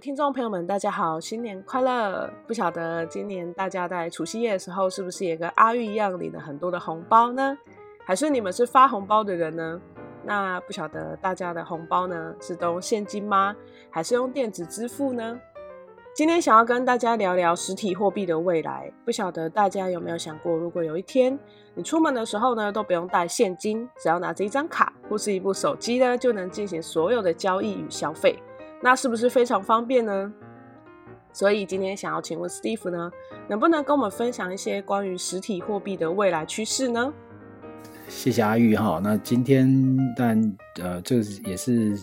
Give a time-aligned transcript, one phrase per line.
[0.00, 2.32] 听众朋友们，大家好，新年快乐！
[2.46, 7.58] 不晓得今年大家在除夕夜的时候，是不是也跟阿玉一样领了很多的红包呢？
[8.06, 9.78] 还是你们是发红包的人呢？
[10.24, 13.54] 那不晓得大家的红包呢，是都用现金吗？
[13.90, 15.38] 还是用电子支付呢？
[16.14, 18.90] 今天想要跟大家聊聊实体货币的未来。
[19.04, 21.38] 不晓得大家有没有想过，如果有一天
[21.74, 28.42] 你出门的时候呢，都不用带现金，只要拿着一张卡或是一部手机呢，就能进行所有的交易与消费。
[28.82, 30.32] 那是不是非常方便呢？
[31.32, 33.10] 所以今天想要请问 Steve 呢，
[33.48, 37.12] 能不能跟我们分享一些关于实体货币的未来趋势呢？
[38.08, 39.00] 谢谢阿玉哈。
[39.00, 41.96] 那今天但呃，这也是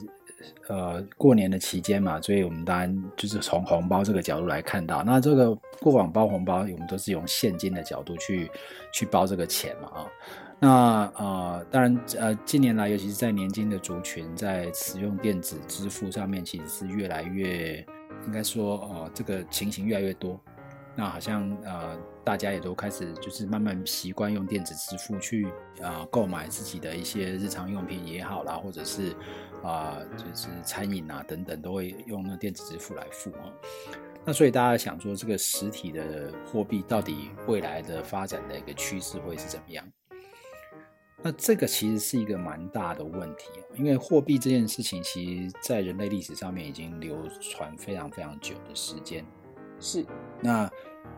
[0.70, 8.50] 呃过年的期间嘛，所以我们当然就是从红包这个角度来看到，那这个过往包红包，我们都是用现金的角度去
[8.94, 10.08] 去包这个钱嘛啊。
[10.60, 17.86] 那呃，当然呃，近年来，尤其是在年轻的族群，在使用电子支付上面，其实是越来越，
[18.26, 20.40] 应该说呃，这个情形越来越多。
[20.96, 25.46] 那好像呃，大家也都开始就是慢慢习惯用电子支付去
[25.80, 29.16] 啊、购买自己的一些日常用品也好啦，或者是
[29.64, 33.46] 啊、就是餐饮啊等等，都会用那电子支付来付啊。
[34.26, 39.86] 那所以大家想说，这个实体的货币到底未来的发展的一个趋势会是怎么样？
[41.24, 49.26] 那这个其实是一个蛮大的问题，因为货币这件事情，其实在人类历史上面已经流传非常非常久的时间。
[49.80, 50.06] 是。
[50.42, 50.72] 那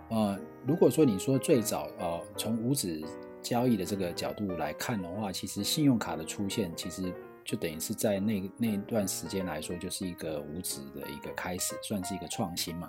[0.09, 3.03] 呃，如果说你说最早呃从无纸
[3.42, 12.88] 交易的这个角度来看的话，其实信用卡的出现，其实就等于是在那那段时间来说，就是一个无纸的一个开始，算是一个创新嘛。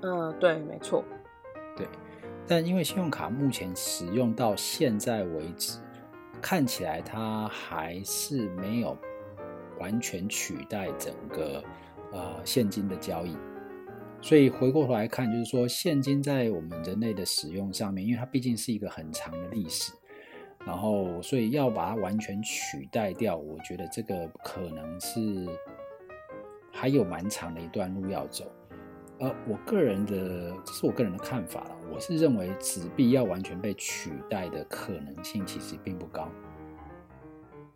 [0.00, 1.04] 嗯、呃，对，没错。
[1.76, 1.86] 对。
[2.48, 5.78] 但因为信用卡目前使用到现在为止。
[6.42, 8.98] 看起来它还是没有
[9.78, 11.62] 完全取代整个
[12.12, 13.36] 呃现金的交易，
[14.20, 19.92] 所以回过头来看，就是说现金在我们人类的使用上面，因为它毕竟是一个很长的历史，
[20.66, 25.48] 然后所以要把它完全取代掉，我觉得这个可能是
[26.70, 28.44] 还有蛮长的一段路要走。
[29.22, 31.76] 呃，我个人的，这是我个人的看法了。
[31.94, 36.28] 我是认为纸币要完全被取代的可能性其实并不高。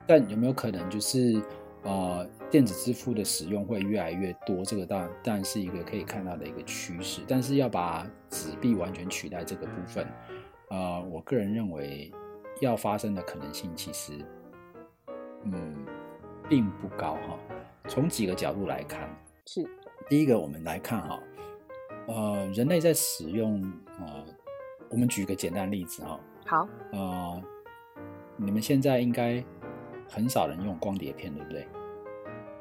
[0.09, 1.41] 但有没有可能就是，
[1.85, 4.65] 呃，电子支付的使用会越来越多？
[4.65, 7.23] 这个当然当然是一个可以看到的一个趋势。
[7.29, 10.05] 但是要把纸币完全取代这个部分，
[10.71, 12.11] 呃，我个人认为
[12.61, 14.19] 要发生的可能性其实，
[15.45, 15.87] 嗯，
[16.49, 17.39] 并不高哈。
[17.87, 19.09] 从几个角度来看，
[19.47, 19.65] 是
[20.09, 21.21] 第一个，我们来看哈。
[22.07, 23.61] 呃，人类在使用
[23.99, 24.25] 呃，
[24.89, 26.21] 我们举个简单例子哈。
[26.47, 26.69] 好。
[26.93, 27.43] 呃，
[28.37, 29.43] 你们现在应该
[30.09, 31.67] 很少人用光碟片，对不对？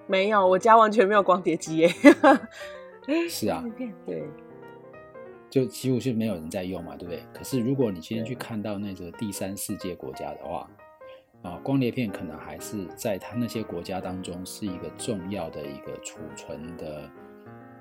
[0.08, 1.88] 没有，我家完全没有光碟机耶。
[3.30, 3.64] 是啊。
[4.06, 4.24] 对。
[5.48, 7.24] 就几乎是没有人在用嘛，对不对？
[7.32, 10.68] 可是如果你今天去看到那个第三世界国家的话，
[11.44, 17.08] 啊、呃，光碟片可能还是在它那些国家当中是一个重要的一个储存的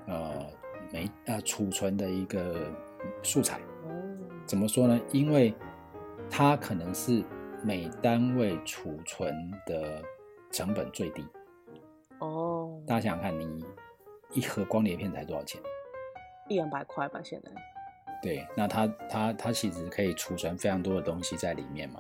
[0.07, 0.47] 呃。
[0.93, 2.71] 没呃，储存的一个
[3.21, 3.59] 素材，
[4.47, 5.01] 怎么说呢？
[5.11, 5.53] 因为
[6.31, 7.25] 它可能是
[7.65, 9.35] 每单位储存
[9.67, 10.01] 的
[10.53, 11.27] 成本最低。
[12.21, 13.65] 哦，大家想想看，你
[14.31, 15.61] 一盒光碟片才多少钱？
[16.49, 17.51] 一两百块吧，现在。
[18.23, 21.99] 对，那它它它其实可以储存非常多的东西在里面嘛。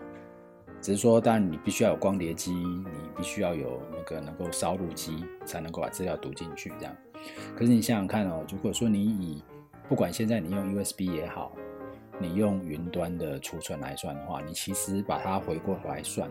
[0.84, 2.84] 只是说，当然你必须要有光碟机，你
[3.16, 6.94] 必须要有那个能够烧录机，才能够把资料读进去，这样。
[7.56, 9.42] 可是你想想看哦，如果说你以
[9.88, 11.56] 不管现在你用 USB 也好，
[12.18, 16.30] 你用云端的储存来算的话，你其实把它回过头来算，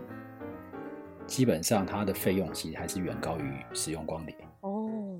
[1.25, 4.35] 基本上它的费用其实还是远高于使用光碟。
[4.61, 5.17] 哦，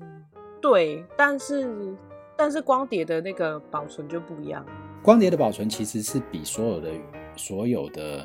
[0.62, 1.92] 对，但是
[2.36, 4.64] 但是光碟的那个保存就不一样。
[5.02, 6.92] 光碟的保存其实是比所有的
[7.34, 8.24] 所有的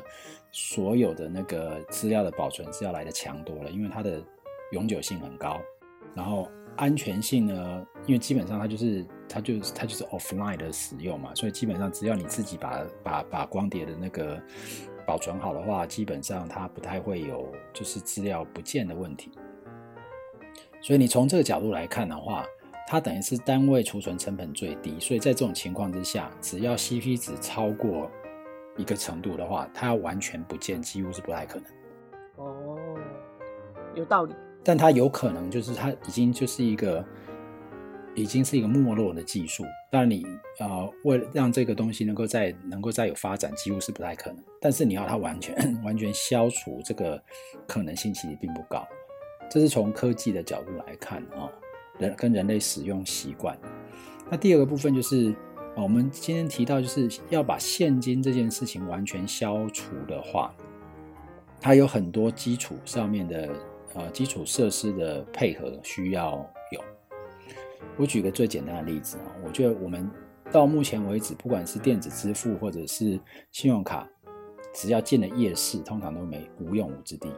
[0.52, 4.22] 所有的那个资料的保存是要来的强多了，因为它的
[4.72, 5.60] 永久性很高，
[6.14, 6.48] 然后。
[6.76, 7.86] 安全性呢？
[8.06, 14.40] 因为基本上它就是它就是它就是 offline 的使用嘛，所以基本上只要你自己把把把光碟的那个
[15.04, 19.30] 保存好的话，基本上它不太会有就是资料不见的问题。
[20.80, 22.46] 所以你从这个角度来看的话，
[22.86, 28.10] 它等于是单位储存成本最低，所以在这种情况之下，只要 CP 值超过
[28.80, 31.66] 一个程度的话，它要完全不见几乎是不太可能。
[32.36, 32.78] 哦，
[33.94, 34.34] 有道理。
[34.64, 37.04] 但它有可能就是它已经就是一个，
[38.14, 39.64] 已经是一个没落的技术。
[39.90, 40.26] 当然你
[40.58, 44.42] 呃，为了让这个东西能够再能够再有发展，几乎是不太可能。
[44.60, 45.54] 但是你要它完全
[45.84, 47.22] 完全消除这个
[47.66, 48.86] 可能性，其实并不高。
[49.50, 51.50] 这是从科技的角度来看啊。
[51.98, 53.54] 人跟人类使用习惯。
[54.30, 55.34] 那第二个部分就是，
[55.76, 60.52] 我们今天提到就是要把现金这件事情完全消除的话，
[61.60, 63.48] 它有很多基础上面的
[63.94, 66.32] 呃基础设施的配合需要
[66.72, 66.80] 有。
[67.96, 70.10] 我举个最简单的例子啊，我觉得我们
[70.50, 73.18] 到目前为止，不管是电子支付或者是
[73.50, 74.08] 信用卡，
[74.74, 77.30] 只要进了夜市，通常都没无用武之地。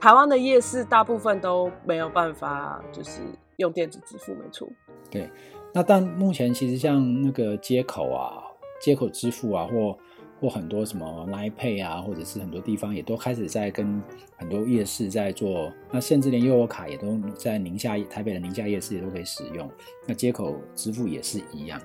[0.00, 3.20] 台湾的夜市大部分都没有办法，就是
[3.56, 4.68] 用电子支付，没错。
[5.10, 5.30] 对，
[5.72, 8.42] 那但目前其实像那个接口啊、
[8.80, 9.98] 接口支付啊，或
[10.40, 14.02] 或很多什么 Line Pay 啊，或者是很多地方也都开始在跟
[14.36, 19.70] 很多夜市在做，那甚至连悠游卡也都在宁夏台北的宁夏夜市也都可以使用。
[20.06, 21.80] 那接口支付也是一样，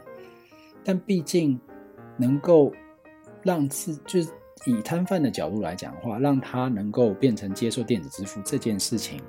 [0.84, 1.60] 但毕竟
[2.18, 2.72] 能够
[3.44, 4.30] 让自就是。
[4.66, 9.22] 以摊贩的角度来讲的话，让他能够变成接受电子支付这件事情，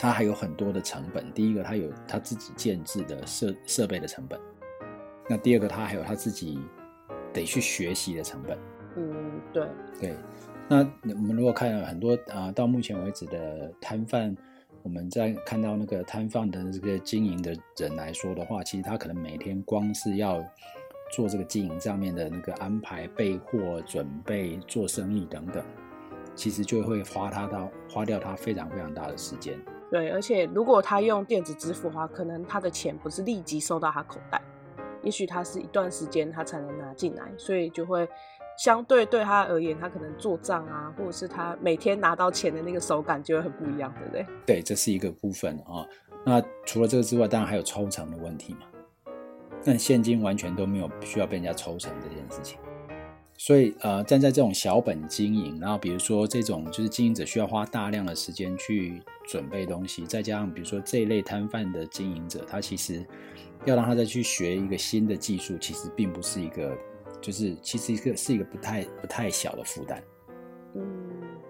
[0.00, 1.30] 他还有很多的成本。
[1.34, 4.40] 第一个，他有他自己建制的设设备的成本；
[5.28, 6.58] 那第二个，他还有他自己
[7.34, 8.58] 得去学习的成本。
[8.96, 9.68] 嗯，对
[10.00, 10.16] 对。
[10.66, 10.78] 那
[11.14, 14.34] 我们如果看了很多啊、呃，到目前为止的摊贩，
[14.82, 20.42] 我们在看到那个摊贩的这个经营的人来说的话，其实他可能每天光是要。
[21.12, 25.60] 做这个经营上面的那个安排、备货、准备、做生意等等，
[26.36, 29.58] 其实就会花他到花掉他非常非常大的时间。
[29.90, 34.40] 对，而且如果他用电子支付的话，可能他的钱不是立即收到他口袋，
[35.02, 38.08] 也许他是一段时间他才能拿进来，所以就会
[38.56, 44.26] 相对对他而言，他可能做账啊，或者是他每天拿到钱的那个手感就会很不一样，对不对？
[44.46, 45.84] 对，这是一个部分啊。
[46.24, 48.60] 那除了这个之外，当然还有抽成的问题嘛。
[49.64, 52.58] 但现金完全都没有需要被人家抽成这件事情，
[53.42, 63.02] 所以呃，站在这种小本经营，然后比如说这种就是经营者需要花大量的时间去准备东西，再加上比如说这一类摊贩的经营者，他其实
[63.64, 66.76] 要让他再去学一个新的技术，其实并不是一个，
[67.18, 70.02] 就是其实一个是一个不太不太小的负担。
[70.74, 70.84] 嗯，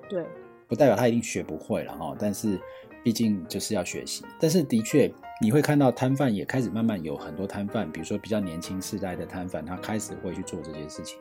[0.09, 0.25] 对，
[0.69, 2.57] 不代表他一定学不会了哈，但是。
[3.03, 5.11] 毕竟就是要学习，但是的确
[5.41, 11.19] 你会看到摊贩也开始慢慢有很多摊贩，比如说比较年轻世代的摊贩，他开始会去做这些事情。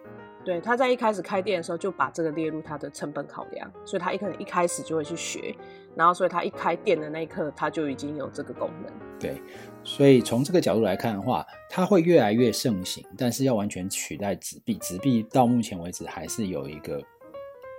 [0.50, 5.56] 对，他在一开始开店的时候就把这个列入他的成本考量，所以他一可能一开始就会去学，
[5.96, 8.92] 然后所以他一开店的那一刻他就已经有这个功能。
[9.20, 9.40] 对，
[9.84, 17.00] 所以从这个角度来看的话，它会越来越盛行，但是要完全取代纸币，纸币到目前为止还是有一个。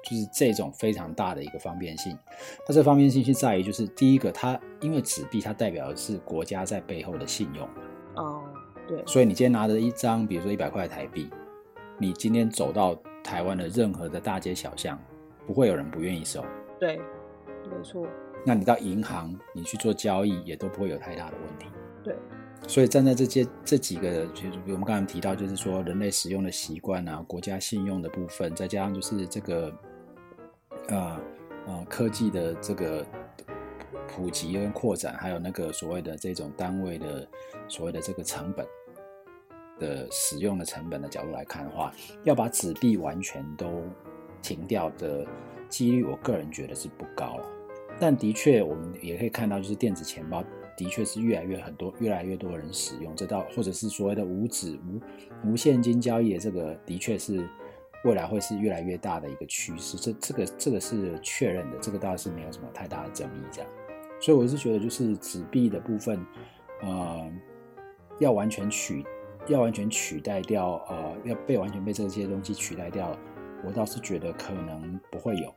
[0.03, 2.17] 就是这种非常大的一个方便性，
[2.65, 7.75] 它这方便性是在于，就是第一个，它因为纸币它代表的是国家在背后的信用嘛。
[8.15, 8.43] 哦，
[8.89, 9.03] 对。
[9.07, 11.29] 所以你今天拿着一张，比如说一百块台币，
[12.01, 14.99] 你今天走到台湾的任何的大街小巷，
[15.47, 16.43] 不会有人不愿意收。
[16.79, 16.97] 对，
[17.71, 18.07] 没错。
[18.45, 21.67] 那你到银行，你去做交易，也都不会有太大的问题。
[22.03, 22.17] 对。
[22.67, 29.73] 所以站在这些这几个，就是我们刚才提到，就是说人类使用的习惯啊，国家信用的部分，再加上就是这个。
[30.89, 31.21] 啊、
[31.67, 33.07] 呃呃、科技的这个
[34.09, 37.29] 普及跟扩展，还有那个所谓的这种单位的
[37.69, 38.67] 所谓的这个成本
[39.81, 41.93] 的使用的成本的角度来看的话，
[42.23, 43.83] 要把纸币完全都
[44.41, 45.27] 停掉的
[45.69, 47.47] 几率，我个人觉得是不高了。
[47.99, 50.45] 但的确，我们也可以看到，就是电子钱包
[50.77, 57.45] 的确是越来越很多，越来越多人使用这道，或者是所谓的无纸无无现金交易的这个，的确是。
[58.03, 63.71] 未来会是越来越大的一个趋势，这这个这个是确认的，这个倒是没有什么太大的争议，这样。
[64.19, 66.19] 所以我是觉得，就是纸币的部分，
[66.81, 67.31] 呃，
[68.19, 69.05] 要完全取，
[69.47, 73.17] 要完全取代掉，呃，要被完全被这些东西取代掉，
[73.65, 75.53] 我倒是觉得可能不会有。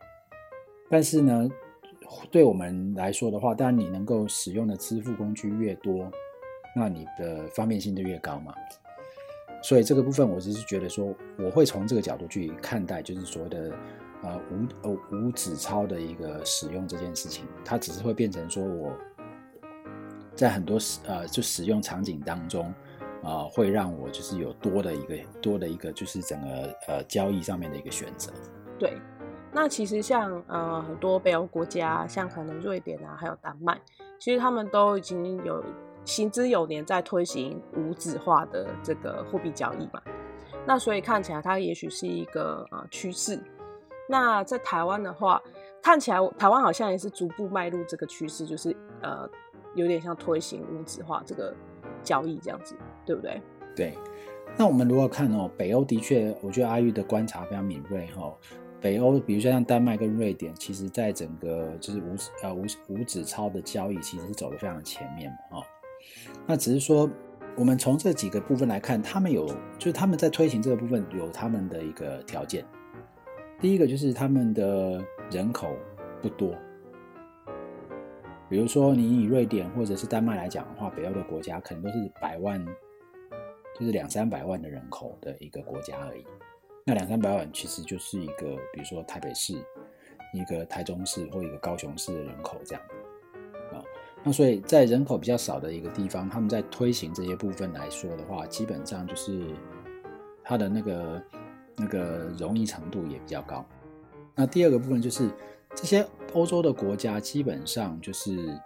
[0.89, 1.49] 但是呢，
[2.31, 6.09] 对我们来说的话，当然你能够使用的支付工具越多，
[6.75, 8.53] 那你的方便性就越高嘛。
[9.61, 13.73] 所以这个部分，我只是觉得说，我会从这个角度去看待，就是所谓的
[14.21, 18.91] 呃无呃无纸钞的一个使用这件事情，它只是会变成说我
[20.35, 22.73] 在很多使呃就使用场景当中、
[23.23, 28.31] 呃，会让我就是有多的一个多的一个就是整个呃交易上面的一个选择。
[28.77, 28.97] 对，
[29.51, 33.79] 那其实像呃很多北欧国家，像可能瑞典啊，还有丹麦，
[34.19, 35.63] 其实他们都已经有。
[36.05, 40.01] 行之有年，在推行无纸化的这个货币交易嘛，
[40.67, 43.39] 那所以看起来它也许是一个呃趋势。
[44.09, 45.41] 那在台湾的话，
[45.81, 49.25] 看起来台湾好像也是逐步迈入这个趋势，就是呃
[49.75, 51.55] 有点像推行无纸化这个
[52.03, 53.41] 交易这样子，对不对？
[53.75, 53.93] 对。
[54.57, 58.31] 那我们如果看哦，北欧的确，我觉得阿玉的观察非常敏锐哈。
[58.79, 65.63] 北欧，比如说像丹麦跟瑞典，其实在整个就是无呃无无纸钞的交易，其实是走得非常前面嘛，哦。
[66.45, 67.09] 那只是说，
[67.55, 69.47] 我们从这几个部分来看，他们有
[69.79, 72.63] 就是他们在推行这个部分有他们的一个条件。
[73.59, 75.75] 第一个就是他们的人口
[76.21, 76.53] 不多，
[78.49, 82.63] 比如说你以瑞典或者是丹麦来讲的话，北欧的国家可能都是百万，
[83.79, 86.25] 就是两三百万的人口的一个国家而已。
[86.85, 89.53] 那两三百万其实就是一个，比如说台北市、
[90.33, 92.83] 一个台中市或一个高雄市的人口这样。
[93.71, 93.81] 啊
[94.25, 99.53] 那所以在人口比较少的一个地方，他们在推行这些部分来说的话，基本上就是
[100.43, 101.23] 它的那个
[101.75, 103.65] 那个容易程度也比较高。
[104.33, 105.29] 那第二个部分就是
[105.75, 108.57] 这些欧洲的国家基本上就是，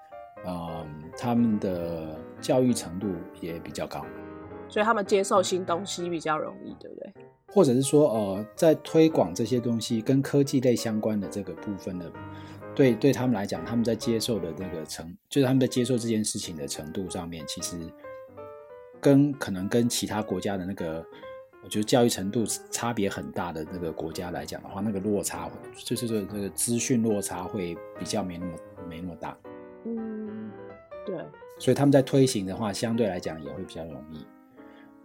[0.45, 3.07] 嗯，他们的教育程度
[3.41, 4.05] 也比较高，
[4.69, 7.13] 所以他们接受新东西比较容易，对不对？
[7.47, 12.11] 或者是说，呃，在推广这些东西跟科技类相关的这个部分的。
[12.75, 17.75] 对，对他们来讲，他们在接受的那个程，就是他们在接受这件事情的程度上面，其实
[19.01, 21.03] 跟可能跟其他国家的那个，
[21.63, 25.49] 我觉得教育程度差别很大的那个国家来讲的话，那个落差，
[25.83, 28.53] 就是这个这个资讯落差会比较没那么
[28.87, 29.35] 没那么大。
[29.85, 30.51] 嗯，
[31.03, 31.15] 对。
[31.57, 34.23] 所以他们在推行的话，相对来讲也会比较容易。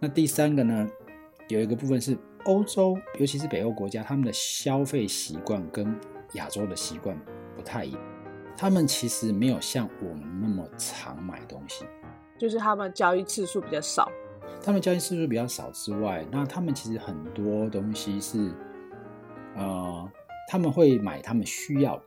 [0.03, 0.91] 那第三个呢，
[1.47, 5.97] 有一个部分是欧洲，尤其是北欧国家，他们的消费习惯跟
[6.33, 7.17] 亚洲的习惯。
[7.55, 8.01] 不太一样，
[8.57, 11.85] 他们其实没有像我们那么常买东西，
[12.37, 14.11] 就是他们交易次数比较少。
[14.61, 18.53] 他们交易次数比较少之外，那他们其实很多东西是，
[19.55, 20.11] 呃，
[20.49, 22.03] 他们会买他们需要。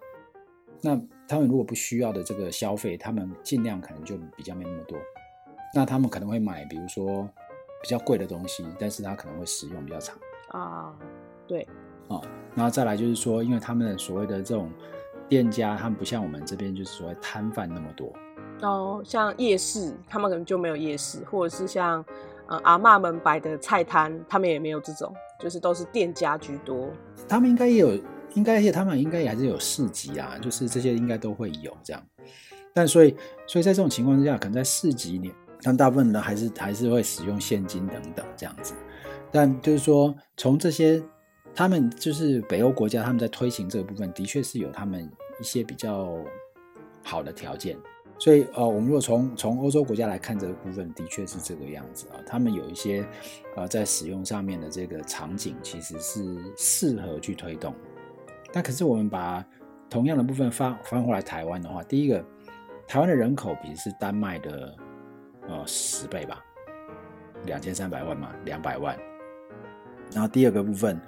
[0.82, 4.98] 那他们如果不需要的这个消费，他们尽量可能就比较没那么多。
[5.74, 7.30] 那他们可能会买，比如说
[7.86, 10.18] 比较贵的东西，但是它可能会使用比较长。
[10.48, 10.92] 啊，
[11.46, 11.68] 对，
[12.08, 12.20] 哦，
[12.56, 14.72] 然后再来就是说，因为他们的所谓的这种。
[15.28, 18.14] 店家他们不像我们这边就是所谓摊贩那么多
[18.62, 22.06] 哦，像夜市他们可能就没有夜市，或者是像
[22.46, 26.92] 呃阿妈们摆的菜摊，他们也没有这种，就是都是店家居多。
[27.28, 27.98] 他们应该也有，
[28.36, 32.00] 应该也他们应该也还是有市集啊，就是这些应该都会有这样。
[32.72, 35.34] 但所以所以在这种情况之下，可能在市集里，
[35.66, 38.74] 但大部分人还是还是会使用现金等等这样子。
[39.32, 41.04] 但就是说从这些。
[41.58, 46.14] 他们就是北欧国家，他们在推行这个部分，的确是有他们一些比较
[47.02, 47.78] 好的条件。
[48.20, 52.20] 所以，呃，我们如果从从欧洲国家来看这个部分，的确是这个样子啊。
[52.28, 53.08] 他们有一些
[53.56, 57.74] 呃在使用上面的这个场景，其实是适合去推动。
[58.52, 59.42] 但可是我们把
[59.90, 62.22] 同样的部分翻翻回来台湾的话，第一个，
[62.86, 64.76] 台湾的人口比是丹麦的
[65.48, 66.44] 呃十倍吧，
[67.46, 68.98] 两千三百万嘛，两百万。
[70.12, 71.00] 然后第二个部分。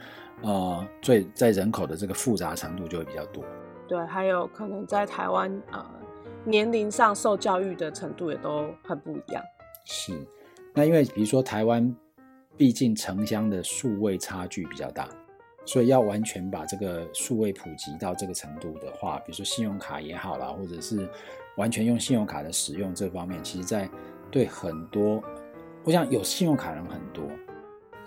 [0.43, 3.43] 呃，最在人口的这个复杂程度就会比较多。
[3.87, 5.83] 对，还有可能在台湾，呃，
[6.45, 9.43] 年龄上受教育的程度也都很不一样。
[9.85, 10.13] 是，
[10.75, 11.91] 那因为比如说台湾，
[12.55, 15.09] 毕竟城乡的数位差距比较大，
[15.65, 21.09] 所以要完全把这个数位普及到这个程度的话，比如说信用卡也好啦，或者是
[21.55, 23.89] 完全用信用卡的使用这方面，其实在
[24.31, 25.23] 对很多，
[25.83, 27.23] 我想有信用卡人很多。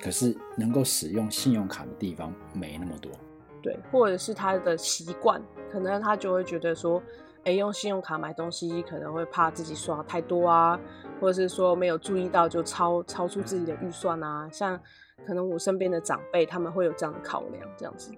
[0.03, 3.13] 可是能够使用信用卡的地方没那么多，
[3.61, 5.39] 对，或者是他的习惯，
[5.71, 7.03] 可能他就会觉得说，
[7.45, 10.81] 哎，用信用卡买东西可能会怕自己刷太多啊，
[11.21, 14.81] 或者是说没有注意到就超超出自己的预算啊，像
[15.27, 18.11] 可能我身边的长辈他们会有这样的考量，这样子。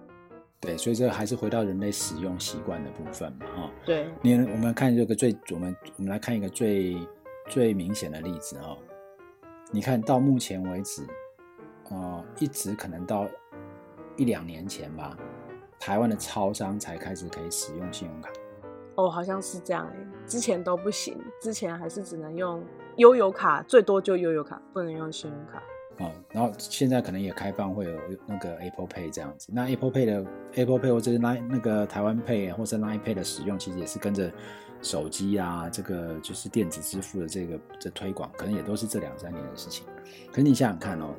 [0.61, 3.71] 对，所以这还是回到人类使用习惯的部分嘛，哈。
[3.83, 6.95] 对，你我们看这个最，我们我们来看一个最
[7.47, 8.75] 最明显的例子啊，
[9.71, 11.05] 你看到目前为止。
[11.89, 13.27] 呃，一直可能到
[14.15, 15.15] 一两年前吧，
[15.77, 18.31] 台湾的超商才开始可以使用信用卡。
[18.95, 22.63] 哦，好像是这样哎，之前都不行，之前还是只能用
[22.95, 25.61] 悠游卡，最多就悠游卡，不能用信用卡。
[25.99, 27.91] 哦，然后现在可能也开放会有
[28.25, 29.49] 那个 Apple Pay 这样子。
[29.53, 34.31] 那 Apple Pay 的 Apple Pay 或者是 Line 那个台湾 Pay 或者 Line Pay 的使用，其实也是跟着
[34.83, 39.85] 手机啊，这个就是电子支付的这个这推广，可能也都是这两三年的事情。
[40.29, 41.15] 可是你想想看哦。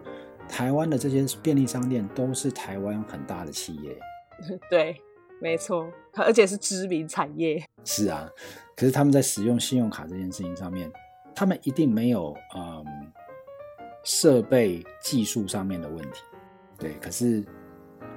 [0.46, 3.98] 台湾的这些便利商店都是台湾很大的企业，
[4.68, 4.94] 对，
[5.40, 7.64] 没错，而且是知名产业。
[7.82, 8.28] 是啊，
[8.76, 10.92] 可是他们在使用信用卡这件事情上面，
[11.34, 12.84] 他们一定没有嗯
[14.02, 16.20] 设备技术上面的问题。
[16.78, 17.42] 对，可是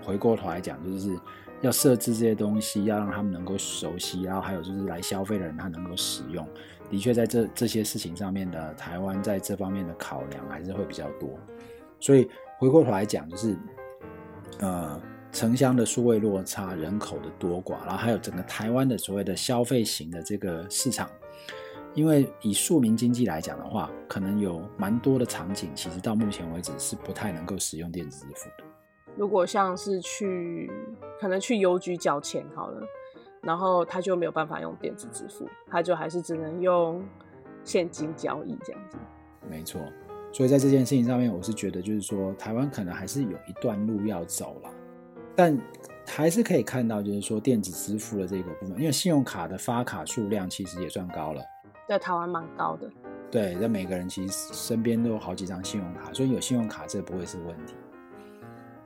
[0.03, 1.17] 回过头来讲，就是
[1.61, 6.47] 要设置这些东西，要让他们能够熟悉，然后还有就是来消费的人他能够使用。
[6.89, 11.29] 的确，在这这些事情上面的台湾在这方面的考量还是会比较多。
[11.99, 13.57] 所以回过头来讲，就是，
[14.59, 21.09] 呃，城乡的数位落差、人口的多寡，然后还有整个台湾的所谓的消费型的这个市场。
[21.93, 28.63] 因为以庶民经济来讲的话，可能有蛮多的场景，其实到目前为止是不太能够使用电子支付的。
[29.17, 30.71] 如果像是去
[31.19, 32.81] 可能去邮局缴钱好了，
[33.41, 37.03] 然后他就没有办法用电子支付，他就还是只能用
[37.63, 38.97] 现金交易这样子。
[39.49, 39.81] 没错，
[40.31, 44.69] 所以在这件事情上面，我是觉得就是说，台湾可能还是有一段路要走了，
[45.35, 45.57] 但
[46.05, 51.41] 还是可以看到，就是说电子支付的这个部分，因为信用卡的发卡数量其实也算高了。
[51.87, 52.89] 在台湾蛮高的，
[53.31, 57.73] 对，在每个人其实身边都有好几张信用卡，所以有信用卡这不会是问题。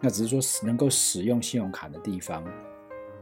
[0.02, 2.44] 那只是说能够使用信用卡的地方，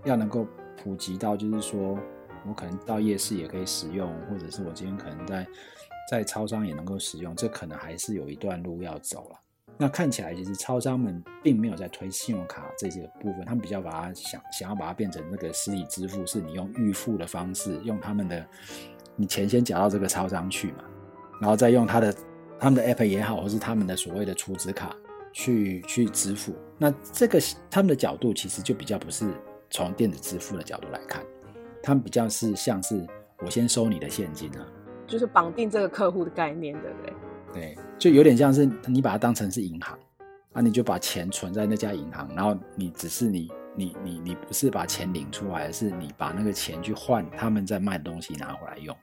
[0.06, 0.48] 要能够
[0.82, 2.00] 普及到，就是说
[2.48, 5.48] 我可能到夜市也可以使用，或者是我今天可能在
[6.10, 9.40] 在超商也能够使用，这可能还是有一段路要走了。
[9.78, 18.46] 那看起来其实超商们并没有在推信用卡这些部分，他们比较把它想想要把它变成那个实体支付，是你用预付的方式，用他们的。
[19.16, 20.86] 你钱先缴到这个超商去嘛，
[21.42, 22.16] 然后再用他的
[22.58, 24.96] 他们的 app 也好，或是他们的所谓的储值卡
[25.32, 26.54] 去去支付。
[26.78, 29.32] 那这个他们的角度其实就比较不是
[29.70, 31.24] 从电子支付的角度来看，
[31.82, 33.06] 他们比较是像是
[33.40, 34.66] 我先收你的现金啊，
[35.08, 37.14] 就是绑定这个客户的概念，对不对？
[37.54, 39.98] 对，就有点像是你把它当成是银行
[40.54, 43.52] 啊，你就把钱存在那家银行，然后你只是你。
[43.76, 48.94] 你你你不是把钱领出来，而是你把那个钱去换他们在卖的东西拿回来用，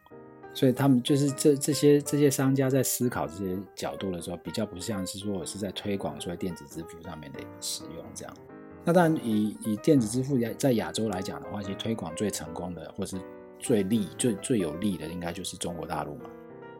[0.57, 8.35] 所以他们就是这这些这些商家在思考这些角度的时候，比较不像是说我是在推广说电子支付上面的使用这样。
[8.83, 13.21] 那当然以以电子支付在亚洲来讲的话，其实推广最成功的或是
[13.59, 16.31] 最利最最有利的，应该就是中国大陆嘛。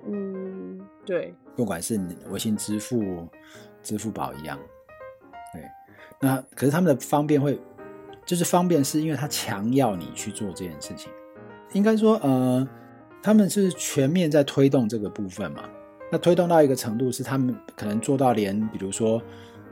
[0.09, 3.29] 嗯，对，不管是微信支付、
[3.83, 4.59] 支付宝一样，
[5.53, 5.63] 对。
[6.19, 7.61] 那可是他们的方便会。
[8.25, 11.13] 就是方便，是因为他强要你去做这件事情。
[11.75, 12.69] 应该说，呃，
[13.23, 15.69] 他们是全面在推动这个部分嘛。
[16.11, 19.21] 那推动到一个程度，是他们可能做到连，比如说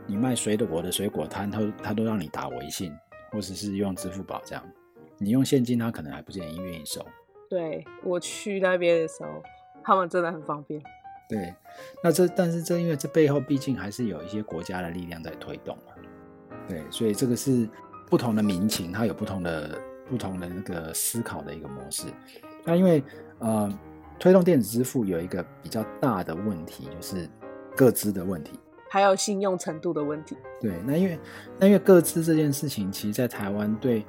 [0.07, 2.93] 你卖水果的水果摊，他他都让你打微信，
[3.31, 4.65] 或者是用支付宝这样。
[5.19, 7.05] 你用现金，他可能还不见得愿意收。
[7.49, 9.43] 对，我去那边的时候，
[9.83, 10.83] 他们真的很方便。
[11.29, 11.55] 对，
[12.03, 15.93] 那这但是这因为这背后毕竟还是有一些国家的力量在推动嘛。
[16.69, 17.69] 对，所以这个是。
[18.07, 22.07] 不同的民情，它有不同的不同的那个思考的一个模式。
[22.65, 23.03] 那因为
[23.39, 23.71] 呃，
[24.19, 27.29] 推动电子支付有一个比较大的问题，就是
[27.77, 30.37] 各资的问题，还有信用程度的问题。
[30.61, 31.19] 对，那因为
[31.59, 34.05] 那因为各资这件事情，其实，在台湾对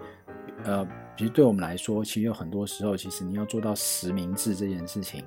[0.64, 0.88] 呃，
[1.18, 5.26] 其实对我们来说，其实有很多时候，其实你要做到实名制这件事情，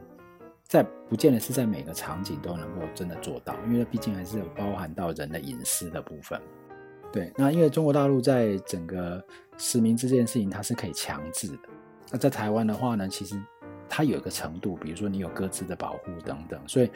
[0.67, 6.41] 在不见得是在每个场景都能够真的做到，因为毕竟还是有包含到人的隐私的部分。
[7.12, 9.23] 对，那因为中国大陆在整个
[9.57, 11.59] 实名制这件事情，它是可以强制的。
[12.11, 13.40] 那在台湾的话呢，其实
[13.88, 16.90] 它有一个程度，比如说你有各自的保护等等，所以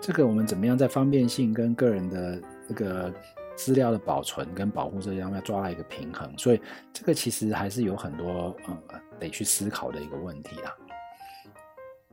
[0.00, 3.12] 这个我们怎么样在方便性跟个人的这个
[3.56, 6.60] 资料的保存跟保护这样要抓到一个平衡，所以
[6.92, 10.74] 这个其实还是有很多呃得去思考的一个问题啦。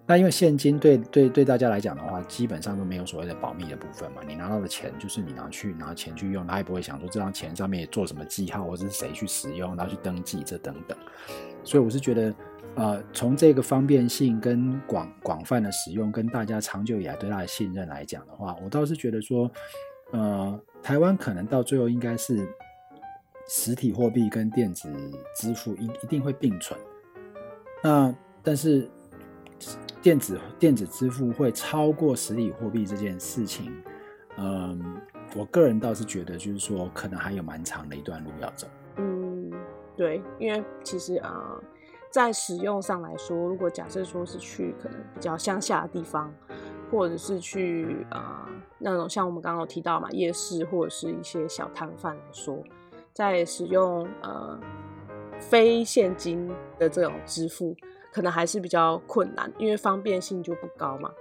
[0.07, 4.21] 那因为现金对对对大家来讲的话，基本上都没有所谓的保密的部分嘛。
[4.27, 10.95] 你拿到的钱就是你拿去拿钱去用，他也不会想说这张钱上面做什么记号，或者是谁去使用，然后去登记这等等。
[11.65, 12.33] 所以我是觉得，
[12.75, 19.51] 呃，从这个方便性跟广广泛的使用，跟大家长久以来对它的信任来讲的话，我倒是觉得说，
[20.11, 22.47] 呃，台湾可能到最后应该是
[23.49, 24.89] 实体货币跟电子
[25.35, 26.79] 支付一一定会并存。
[27.83, 28.89] 那但是。
[30.01, 33.71] 电子电子支付会超过实体货币这件事情，
[34.37, 34.79] 嗯，
[35.35, 38.67] 我个人倒是觉得，就是说，可能还有蛮长的一段路要走。
[39.95, 41.61] 对，因为其实、呃，
[42.11, 46.33] 在使用上来说，如果假设说是去可能比较乡下的地方，
[46.91, 52.57] 或者是去啊、呃、那种像我们刚刚提到嘛，夜市或者是一些小摊贩来说，
[53.13, 54.59] 在使用呃
[55.39, 57.75] 非现金的这种支付。
[58.13, 61.11] 可能还是比较困难，因为方便性就不高嘛。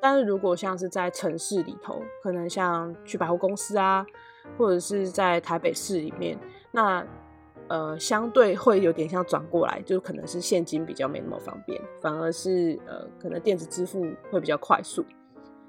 [0.00, 4.06] 但是如果像是在城市里头，可能像去百货公司啊，
[4.56, 6.38] 或者是在台北市里面，
[6.70, 7.04] 那
[7.68, 15.04] 呃相对会有点像转过来，就可能是现金比较没那么方便，反而是呃可能电子支付会比较快速。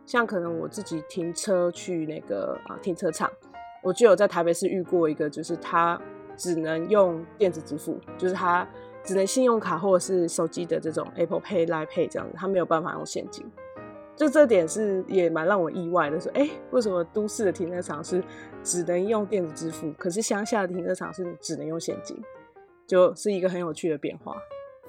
[0.06, 3.32] 像可能我自己停车去那个啊停车场，
[3.84, 6.00] 我就有在台北市遇过一个，就是他
[6.36, 8.68] 只能用电子支付，就是他。
[9.04, 13.50] 只能信用卡或者是手机的这种 Apple Pay、Line Pay 这样子，他没有办法用现金。
[14.18, 18.22] 就这点是也蛮让我意外的，说，哎、欸，为什么都市的停车场是
[18.68, 22.22] 只能用电子支付，可是乡下的停车场是只能用现金，
[22.86, 24.36] 就是一个很有趣的变化。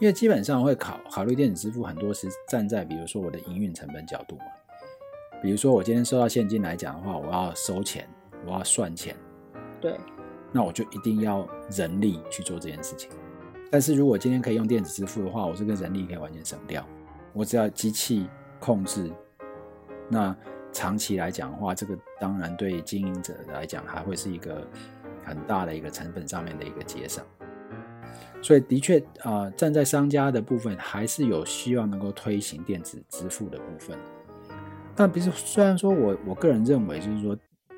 [0.00, 4.46] 因为基本上会考考虑电子支付，很多是站在比如说我的营运成本角度嘛。
[5.40, 8.08] 比如说我今天收到现金来讲的话，我要收钱，
[8.44, 9.14] 我要算钱，
[9.80, 9.96] 对，
[10.50, 13.08] 那我就一定要人力去做这件事情。
[13.70, 16.84] 但是如果今天可以用电子支付的话，我这个人力可以完全省掉，
[17.32, 19.08] 我只要机器控制。
[20.08, 20.36] 那
[20.72, 24.66] 长期来讲的话，这个当然对经营者来讲，还会是一个
[25.24, 27.24] 很大的一个成本上面的一个节省。
[28.40, 33.98] 所以的确啊、站在商家的部分，还是有希望能够推行电子支付的部分。
[34.94, 37.36] 但比如虽然说我我个人认为，就是说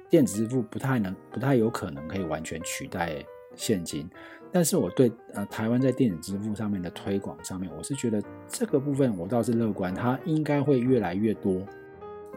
[0.09, 3.25] 电子支付不太能、不太有可能可以完全取代
[3.55, 4.09] 现金。
[4.53, 11.65] 但是我对呃台湾在电子支付上面的推广上面，我是觉得这个部分我倒是乐观，它应该会越来越多。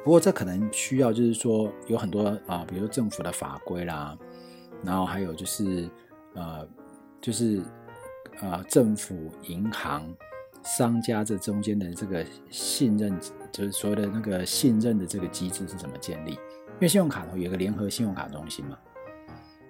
[0.03, 4.17] 不过这可能需要就是说有很多啊、比如说政府的法规啦，
[4.83, 5.89] 然后还有就是
[6.33, 6.67] 呃
[7.21, 7.61] 就是
[8.41, 10.13] 呃政府、银行、
[10.63, 13.17] 商家这中间的这个信任，
[13.51, 16.31] 就是所谓的那个信任的这个机制是怎么建立？
[16.31, 18.77] 因为信用卡头有一个联合信用卡中心嘛，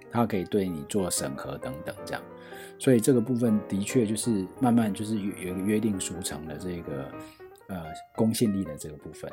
[0.10, 2.24] 它可以对你做审核等等这样。
[2.80, 7.06] 所以这个部分的确就是慢慢就是有有一个约定俗成的这个
[7.68, 7.84] 呃
[8.16, 9.32] 公信力的这个部分，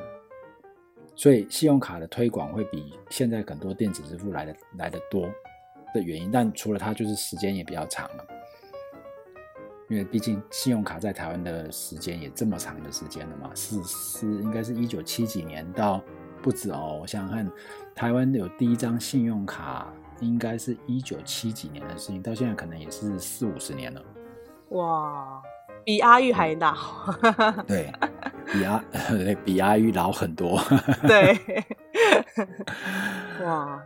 [1.21, 5.29] 所以信用卡的推广会比现在很多电子支付来的来的多
[5.93, 8.27] 的原因，但除了它就是时间也比较长了，
[9.91, 16.03] 因为毕竟信用卡在台湾的时间也这么长的时间了嘛，是是应该是一九七几年到
[16.41, 17.53] 不止哦，我想想看，
[17.95, 19.93] 台湾有第一张信用卡。
[20.21, 24.03] 应该是一九七几年的事情，到现在可能也是四五十年了。
[24.73, 25.43] 哇，
[25.85, 26.75] 比阿玉还老。
[27.67, 27.93] 对，
[28.53, 28.85] 比阿
[29.45, 30.61] 比阿玉老很多。
[31.07, 31.37] 对。
[33.45, 33.83] 哇。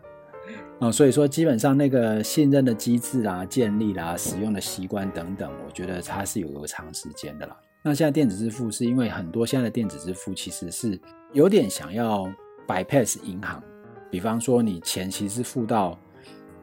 [0.81, 7.57] 哦，所以说基本上那个信任的机制啊，建立啦、啊，使用的习惯等等，我觉得它是有个长时间的啦。
[7.83, 11.01] 那现在电子支付是因为很多现在的电子支付其实是
[11.33, 12.31] 有点想要
[12.67, 13.63] bypass 银行，
[14.11, 15.99] 比方说你钱其实付到。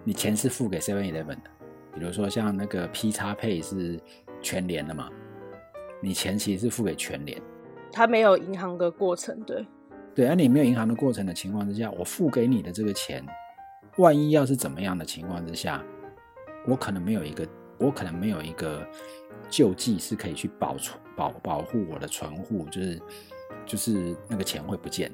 [0.03, 1.43] 你钱是付给 Seven Eleven 的，
[1.93, 3.99] 比如说像那个 P 叉 Pay 是
[4.41, 5.07] 全联的嘛，
[6.01, 7.39] 你钱其实是付给全联，
[7.91, 9.65] 他没有银行的过程，对，
[10.15, 13.23] 对，而你没有银行的过程的情况之下，我付给你的这个钱，
[13.97, 15.83] 万一要是怎么样的情况之下，
[16.67, 18.85] 我可能没有一个，我可能没有一个
[19.47, 23.01] 救济是可以去保存保保护我的存户，就是
[23.65, 25.11] 就是那个钱会不见。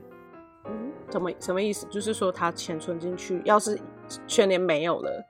[0.65, 1.86] 嗯，怎么什么意思？
[1.89, 3.78] 就是说他钱存进去，要是
[4.26, 5.26] 全年没有了，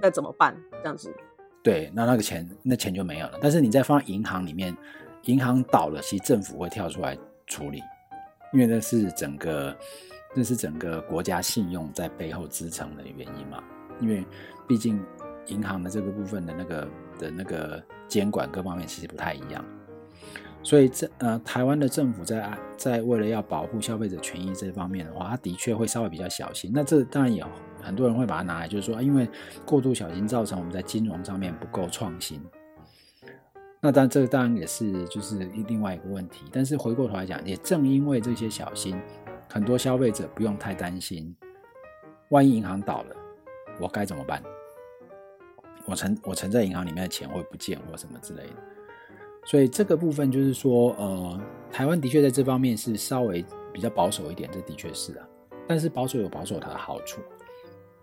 [0.00, 0.56] 那怎么办？
[0.82, 1.12] 这样子？
[1.62, 3.38] 对，那那个钱，那钱就没有了。
[3.42, 4.74] 但是你再放银行里面，
[5.24, 7.82] 银行倒了，其实政府会跳出来处理，
[8.52, 9.76] 因为那是整个，
[10.34, 13.62] 那是整个国家信用在背后支撑的原因嘛。
[14.00, 14.24] 因为
[14.66, 14.98] 毕竟
[15.48, 19.62] 银行的这个部分的那个的那个监管各方面其实不太一样。
[20.62, 26.70] 所以这呃，台湾的政府在在为了要保护消费者权益这方面的话，他的确会稍微比较小心。
[26.74, 27.46] 那这当然有
[27.82, 29.28] 很多人会把它拿来，就是说，因为
[29.64, 32.40] 过度小心造成我们在金融上面不够创新。
[33.80, 36.44] 那当然，这当然也是就是另外一个问题。
[36.52, 39.00] 但是回过头来讲，也正因为这些小心，
[39.48, 41.34] 很多消费者不用太担心，
[42.28, 43.16] 万一银行倒了，
[43.80, 44.42] 我该怎么办？
[45.86, 48.56] 我存我存在银行里面的钱会不见或什么之类的。
[49.46, 51.40] 所以这个部分就是说，呃，
[51.72, 55.26] 台湾的确在这方面是稍微比较保守一点，这的确是啊。
[55.66, 57.22] 但是保守有保守它的好处。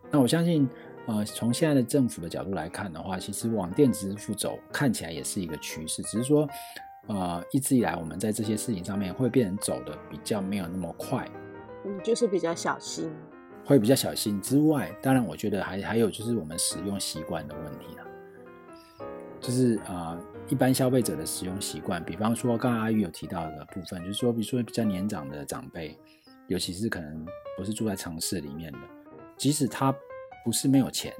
[0.10, 0.68] 那我相信，
[1.08, 6.48] 呃，从现在的政府的角度来看的话，其实往电子支付走看起来也是一个趋势，只是说，
[7.08, 11.30] 呃，一直以来我们在这些事情上面会变成走的比较没有那么快，
[11.86, 13.12] 嗯，就是比较小心，
[13.66, 18.04] 会比较小心之外，当然我觉得还还有就是我们使用习惯的问题了。
[19.40, 25.96] 就是啊、呃，一般消费者的使用习惯，比方说刚刚阿玉有提到的部分，就是说，比如说比较年长的长辈，
[26.48, 28.80] 尤其是可能不是住在城市里面的，
[29.38, 29.94] 即使他
[30.44, 31.14] 不是没有钱，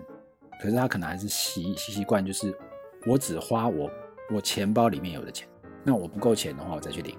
[0.62, 2.54] 可是他可能还是习习习惯，就是
[3.06, 3.90] 我只花我
[4.34, 5.48] 我钱包里面有的钱，
[5.84, 7.16] 那我不够钱的话，我再去领。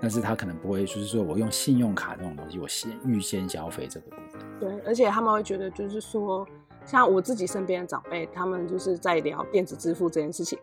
[0.00, 4.40] 但是他可能不会，就是说我用信用卡这种东西，我先预先消费这个部分。
[4.60, 6.46] 对，而且他们会觉得，就是说。
[6.84, 10.58] 像我自己身边的长辈，他们就是在聊电子支付这件事情，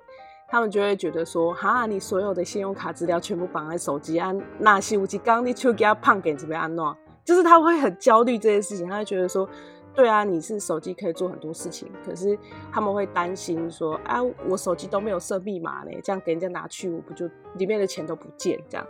[0.47, 9.49] 他们就会觉得说，哈，你所有的信用卡资料全部绑在手机，按那西无机刚你去给他胖给这边按诺，就是他会很焦虑这件事情，他会觉得说，
[9.93, 12.37] 对啊，你是手机可以做很多事情，可是
[12.71, 18.85] 他们会担心说，啊，我手机都没有设密码呢，这样给人家拿去，我不就里面的钱都不见这样，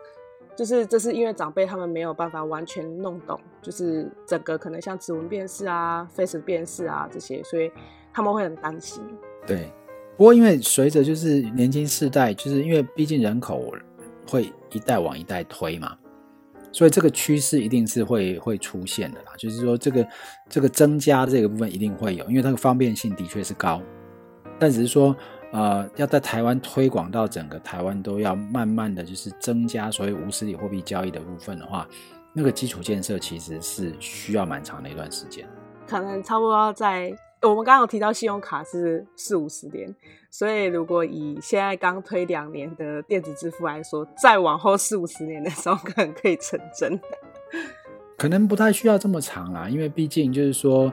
[0.56, 7.72] 就是这是因为长辈他们没有办法完全弄懂，就是整个可能像指纹辨识啊、face 辨识啊这些，所以
[8.12, 9.02] 他们会很担心。
[9.48, 9.72] 对，
[10.18, 13.72] 不过因为随着就是年轻世代，就是因为毕竟人口
[14.28, 15.96] 会一代往一代推嘛，
[16.76, 19.32] 所以这个趋势一定是会会出现的啦。
[19.38, 20.08] 就是说这个
[20.50, 23.82] 这个增加这个部分一定会有，因为它的方便性的确是高，
[24.60, 25.16] 但只是说。
[25.52, 31.88] 呃，要在台湾推广到整个台湾，都要慢慢的就是增加所谓无实体货币交易的部分的话，
[32.34, 35.48] 那个基础建设其实是需要蛮长的一段时间。
[35.88, 37.16] 可能差不多在
[37.50, 39.94] 我们刚刚有提到信用卡是四五十年，
[40.30, 47.00] 所以如果以现在刚推两年的电子支付来说，再往后四五十年的时候，可能可以成真。
[48.18, 50.92] 可能不太需要这么长啦，因为毕竟就是说。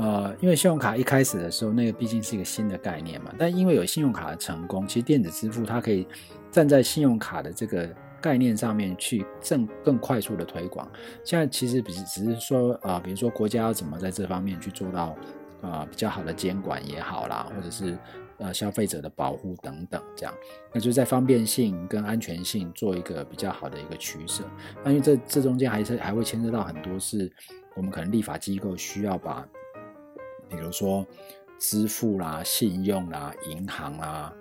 [0.00, 3.34] 呃，因为信用卡一开始的时候，那个毕竟是一个新的概念嘛。
[3.36, 6.06] 但因为有信用卡的成功，其实电子支付它可以
[6.52, 7.84] 站在信用卡的这个
[8.20, 10.88] 概念上面去更更快速的推广。
[11.24, 15.16] 现在其实只只是说啊、呃，比如说国家要怎么在这方面去做到、
[15.62, 17.98] 呃、比较好的监管也好啦，或者是
[18.38, 20.34] 呃消费者的保护等等这样，
[20.72, 24.44] 那就在方便性跟安全性做一个比较好的一个取舍。
[24.84, 27.30] 那因为这这中间还是还会牵涉到很多是
[27.74, 29.46] 我们可能立法机构需要把。
[30.50, 31.06] 比如说
[31.58, 34.32] 支付啦、信用啦、银行啦，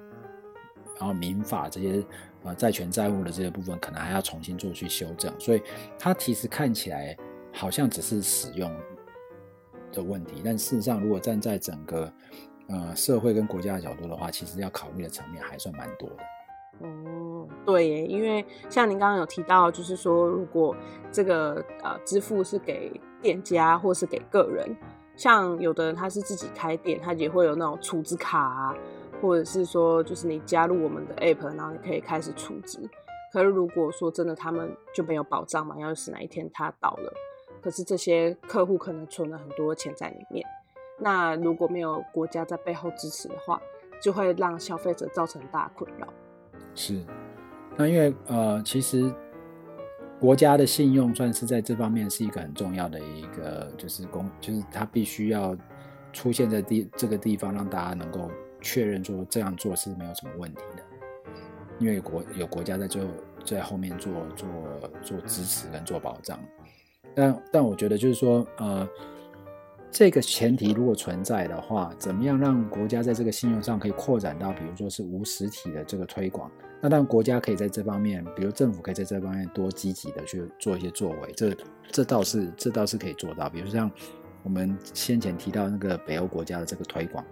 [0.98, 2.02] 然后民法这些
[2.44, 5.38] 呃债权债务的这些部分，可能还要重新做去修正。
[5.38, 5.62] 所以
[6.00, 7.14] 它其实看起来
[7.52, 8.74] 好像只是使用
[9.98, 12.12] 的问题，但事实上，如果站在整个
[12.70, 16.18] 呃社会跟国家的角度的话，其实要考虑的层面还算蛮多的。
[16.80, 20.76] 哦，对耶，因为像您刚刚有提到，就是说如果
[21.12, 24.76] 这个呃支付是给店家或是给个人。
[25.16, 28.76] 像有的人他是自己开店，他也会有那种储值卡啊，
[29.20, 32.80] 或者是说就是你加入我们的 app，然后你可以开始储值。
[33.34, 37.12] 可是如果说真的他们就没有保障嘛，要是哪一天他倒了，
[37.68, 40.42] 可是这些客户可能存了很多钱在里面，
[40.98, 43.62] 那如果没有国家在背后支持的话，
[44.02, 46.08] 就会让消费者造成大困扰。
[46.74, 47.04] 是，
[47.76, 49.14] 那因为呃，其实。
[50.18, 55.56] 国家的信用算是在这方面是一个很重要的一个，就是公，就是它必须要
[56.12, 60.84] 出现在地这个地方，让大家能够确认说这样做是没有什么问题的，
[61.78, 63.10] 因为国有国家在最后
[63.46, 64.48] 在后面做做
[65.04, 66.40] 做支持跟做保障。
[67.18, 68.88] 但但我觉得就是说，呃，
[69.90, 76.52] 这个前提如果存在的话，怎么样让国家在这个信用上可以扩展到，比如说是无实体的这个推广？
[76.80, 81.52] 那当然，国家可以在这方面，比如政府可以在这方面多积极的去做一些作为，这
[81.92, 83.50] 这倒是这倒是可以做到。
[83.50, 83.90] 比如像
[84.44, 87.26] 我们先前提到那个北欧国家的这个推广，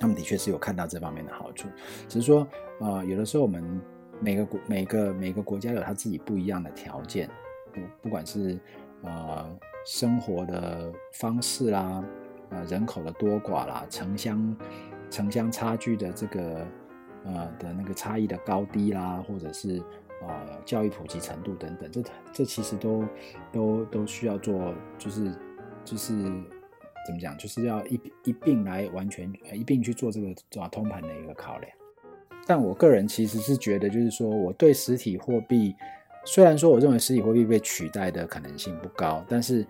[0.00, 1.68] 他们的确是有看到这方面的好处。
[2.08, 2.44] 只是说，
[2.80, 3.80] 呃，有的时候我们
[4.18, 7.30] 每个国每个每个国家有他自己不一样的条件，
[7.72, 8.58] 不不管是
[9.02, 12.04] 呃生活的方式啦，
[12.50, 14.56] 呃人口的多寡啦，城乡
[15.10, 16.66] 城乡差距的这个。
[17.22, 19.76] 呃的那个差异的高低啦，或者是
[20.22, 23.04] 呃教育普及程度等等，这这其实都
[23.52, 25.30] 都都需要做，就是
[25.84, 31.70] 就是怎么讲，就是要一一并来完全一并去做这个做通盘的一个考量。
[32.46, 35.76] 但我个人其实是觉得，就是说我对实体货币，
[36.24, 39.66] 虽然说我认为实体货币被取代的可能性不高，但是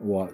[0.00, 0.28] 我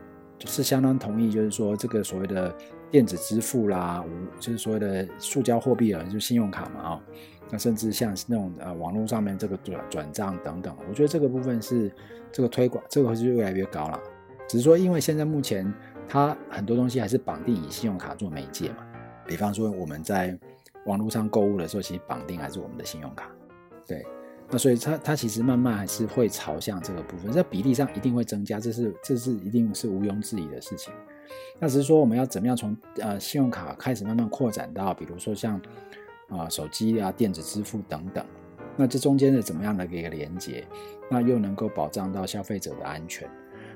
[0.44, 2.54] 是相当同意，就是说这个所谓的。
[2.90, 7.00] 电子支付啦，无就是所谓的塑胶货币啊，就是信用卡嘛啊，
[7.48, 11.88] 那甚至像那种呃网络上面这个转转账等等，我觉得这个部分是
[12.32, 14.00] 这个推广，这个会是越来越高了。
[14.48, 15.72] 只是说，因为现在目前
[16.08, 18.78] 它很多东西还是绑定以信用卡做媒介嘛，
[19.24, 20.36] 比方说我们在
[20.86, 23.30] 网络上购物的时候，其实绑定还是我们的信用卡，
[23.86, 24.04] 对，
[24.50, 30.92] 那所以它它其实慢慢还是会朝向这个部分，在比例上一定会增加，这是这是一定是毋庸置疑的事情。
[31.58, 35.60] 那只是说，我们要怎么样从呃信用卡开始慢慢扩展到，比如说像
[36.28, 38.24] 啊、手机啊、电子支付等等。
[38.76, 40.66] 那这中间的怎么样的一个连接，
[41.10, 43.28] 那又能够保障到消费者的安全，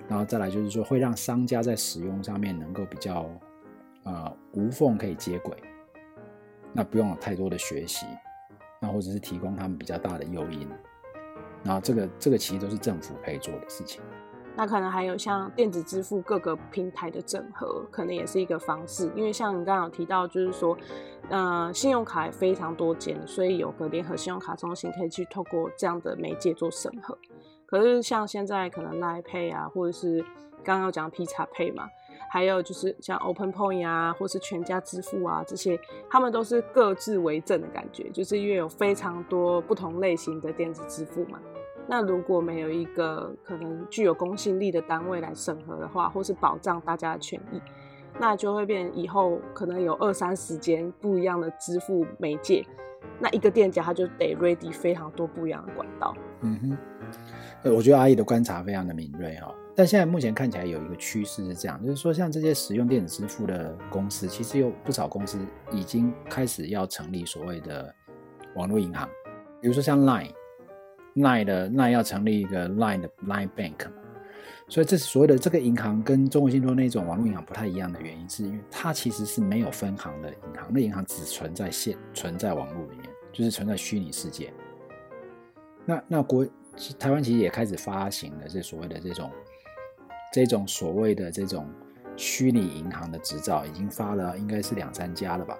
[0.08, 3.22] 然后再来就是说，会让商家在使用上面能够比较
[4.04, 5.54] 啊、呃、无缝可以接轨，
[6.72, 8.06] 那不用有太多的学习，
[8.84, 10.68] 那或者是提供他们比较大的诱因，
[11.62, 14.02] 然后这个这个其实都是政府可以做的事情。
[14.54, 19.10] 那可能还有像电子支付各个平台的整合，可能也是一个方式。
[19.16, 20.76] 因为像你刚刚有提到，就是说，
[21.30, 27.16] 呃，信用卡非常多间，所以有个联合信用卡中心可以去透过这样的媒介做审核。
[27.66, 30.20] 可是像现在可能 Line Pay 啊，或者是
[30.62, 31.88] 刚刚有讲 Pisapay 嘛，
[32.30, 35.78] 还有就是像 Open Point 啊，或是全家支付啊这些，
[36.10, 41.38] 他们都是各自为政的感觉，就是因为有非常多不同类型的电子支付嘛。
[41.86, 47.60] 那如果没有一个可能具有公信力的单位来审核的话，或是保障大家的权益，
[48.18, 52.64] 那就会变以后可能有二三十间不一样的支付媒介，
[53.20, 56.14] 那一个店家他就得 ready 非常多不一样的管道。
[56.40, 56.78] 嗯哼，
[57.72, 59.54] 我觉得阿姨的观察非常的敏锐哈。
[59.76, 65.38] 但现在目前看起来有一个趋势是这样，就是说像这些使用电子支付的公司，其实有不少公司
[65.72, 67.92] 已经开始要成立所谓的
[68.54, 69.08] 网络银行，
[69.60, 73.88] 比如说像 Line，Line 的 Line 要成立一个 Line 的 Line Bank，
[74.68, 84.52] 所以这是所谓的这个银行跟中国信托那种网络银行不太一样的原因，是因为它其实是没有分行的银行，那银行只存在线存在网络里面，就是存在虚拟世界。
[85.84, 86.46] 那那国
[86.98, 89.30] 台湾其实也开始发行了这所谓的这种。
[90.32, 91.64] 这种所谓的这种
[92.16, 95.56] 虚拟银行的执照已经发了，应该是两三家了吧。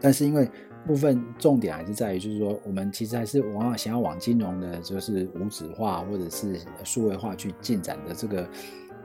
[0.00, 0.50] 但是因为
[0.84, 8.50] 部分重点还是在于，就是说我们其实还是往想要往金融的，就是无纸化或者是数位化去进展的这个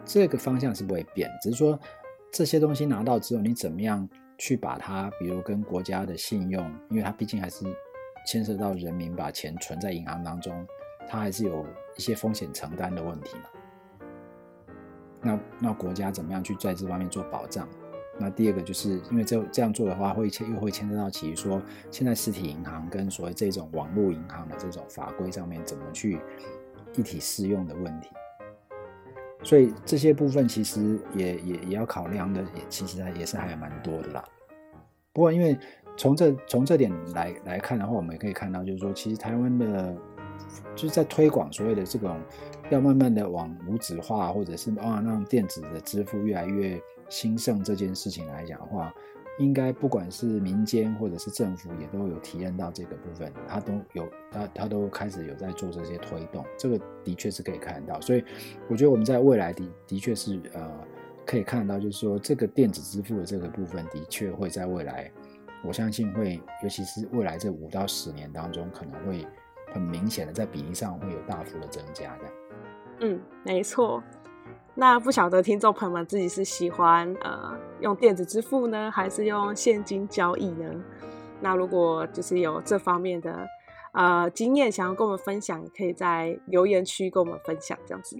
[0.03, 1.79] 这个方向是不会变，只是说
[2.31, 7.63] 这些东西拿到之后，你怎么样去把它，比如跟国家的信用，因为它毕竟还是
[8.25, 10.65] 牵涉到人民把钱存在银行当中，
[11.07, 11.65] 它还是有
[11.95, 13.43] 一些风险承担的问题嘛。
[15.21, 17.67] 那那国家怎么样去在这方面做保障？
[18.19, 26.19] 那第二个就是因为这这样做的话，会牵又会牵涉到其实说现在实体银行跟所谓这种网络银行的这种法规上面怎么去
[26.95, 28.09] 一体适用的问题。
[29.43, 34.25] 所以这些部分其实也也也要考量的，也其实也是还蛮多的啦。
[35.13, 35.57] 不过因为
[35.95, 39.95] 从这从这点来来看的话，我们也可以看到，就是说其实台湾的
[40.75, 42.19] 就是在推广所谓的这种。
[42.69, 48.93] 要慢慢的往无纸化，或者是啊让电子的支付越来越兴盛这件事情来讲的话，
[49.39, 58.01] 应该不管是民间或者是政府也都有体验到这个部分，他都有他他都开始有在做这些推动，这个的确是可以看到。
[58.01, 58.23] 所以
[58.67, 60.69] 我觉得我们在未来的的确是呃
[61.25, 65.09] 可以看到，就是说这个电子支付的这个部分的确会在未来，
[65.63, 69.25] 我相信会，尤其是未来这五到十年当中，可能会
[69.71, 72.33] 很明显的在比例上会有大幅的增加这样。
[72.99, 74.01] 嗯，没错。
[74.73, 80.71] 那不晓得听众朋友们自己是喜欢呃用电子支付呢，还是用现金交易呢？
[81.41, 83.47] 那如果就是有这方面的
[83.93, 88.19] 呃经验，想要跟我们分享，可以在留言区跟我们分享这样子。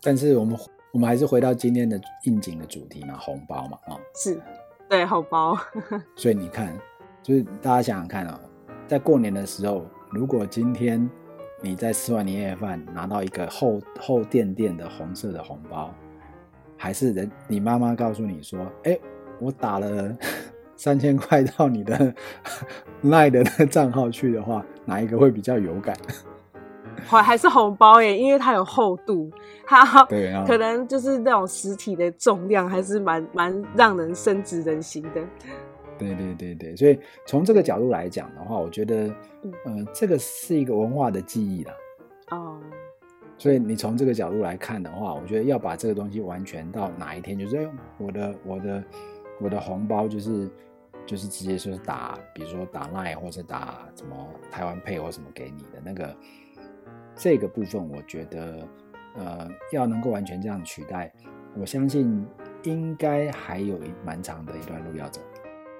[0.00, 0.58] 但是我们
[0.92, 4.40] 我们还是回到今天的应景的主题嘛，红包嘛，啊、哦，是，
[4.88, 5.54] 对，红包。
[6.16, 6.74] 所以你看，
[7.22, 8.48] 就是大家想想看啊、哦，
[8.86, 11.08] 在过年的时候，如果今天。
[11.60, 15.92] 你在吃完年夜饭拿到一个厚厚垫垫的红色的红包，
[16.76, 19.00] 还是人你妈妈告诉你说：“哎、欸，
[19.40, 20.16] 我打了
[20.76, 22.14] 三千块到你的
[23.02, 25.96] LINE 的账号去的话，哪一个会比较有感？”
[27.04, 29.28] 还还是红包耶，因为它有厚度，
[29.66, 35.20] 它对啊，可能就是那种实体的重量还是蛮蛮让人深植人心的。
[35.98, 39.14] 对对对对，所以从这个角度来讲的话，我觉得，
[39.64, 41.74] 呃，这个是一个文化的记忆啦。
[42.30, 42.60] 哦。
[43.40, 48.84] 所以你从这个角度来看的话，我觉得要把这个东西完全到哪一天，就是哎，我的我的
[49.40, 50.50] 我的红包就是
[51.06, 54.16] 就是直接就是打，比如说打 Line 或者打什么
[54.50, 56.16] 台湾 Pay 或什么给你的那个
[57.14, 58.66] 这个部分，我觉得
[59.14, 61.12] 呃要能够完全这样取代，
[61.56, 62.26] 我相信
[62.64, 65.20] 应该还有一蛮长的一段路要走。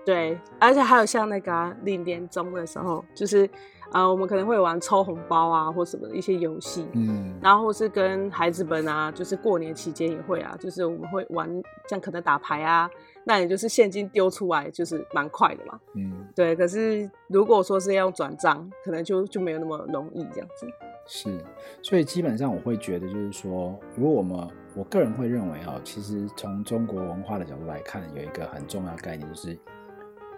[0.05, 3.49] 对，而且还有像那个领年终的时候，就是
[3.93, 11.49] 呃，我们可能会玩抽红包啊，或什么的一些游戏，嗯，然后或是跟孩子们啊，就是过年期间也会啊，就是我们会玩，
[11.89, 12.89] 像可能打牌啊，
[13.25, 16.57] 那也就是现金丢出来就是蛮快的嘛，嗯，对。
[16.57, 20.67] 可是如果说是要用转账，可能就就没有那么容易这样子。
[21.07, 21.43] 是，
[21.83, 29.59] 所以基本上我会觉得就是说，如果我们我个人会认为啊，其实从中国文化的角度来看，有一个很重要的概念就是。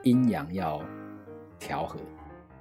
[0.03, 0.83] 阴阳要
[1.59, 1.99] 调和，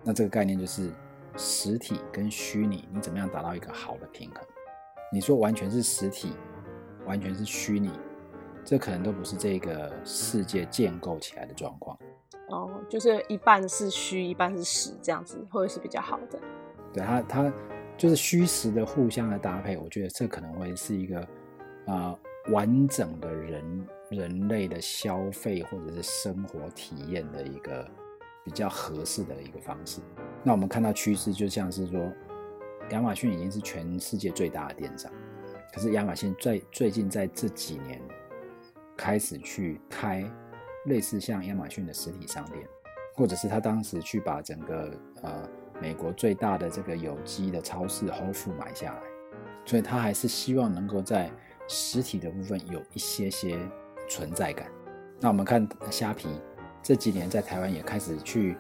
[0.04, 0.92] 那这个概念就是
[1.38, 4.44] 实体跟虚拟，你怎么样达到一个好的平衡？
[5.12, 6.34] 你说完全是实体，
[7.06, 7.90] 完全是虚拟，
[8.66, 11.98] 这可能都不是这个世界建构起来的状况。
[12.50, 16.40] 哦，就是一半是虚，一半是实，这样子会是比较好的。
[16.92, 17.54] 对，它，它
[17.98, 21.28] 就是虚实的互相的搭配，我觉得这可能会是一个啊、
[21.86, 22.20] 呃、
[22.52, 23.88] 完整的人。
[24.10, 27.90] 人类的消费或者是生活体验的一个
[28.44, 30.02] 比较合适的一个方式。
[30.44, 32.12] 那我们看到趋势，就像是说，
[32.92, 35.12] 亚马逊已经是全世界最大的电商，
[35.74, 38.02] 可是亚马逊最最近在这几年
[38.98, 40.30] 开始去开
[40.86, 42.68] 类似像亚马逊的实体商店，
[43.16, 44.92] 或者是他当时去把整个
[45.22, 45.48] 呃
[45.80, 49.02] 美国最大的这个有机的超市 Whole Foods 买下来，
[49.66, 51.30] 所以他还是希望能够在
[51.68, 53.60] 实体的部分有一些些
[54.10, 54.68] 存在感。
[55.22, 56.28] 那我们看虾皮
[56.84, 58.58] 这几年在台湾也开始去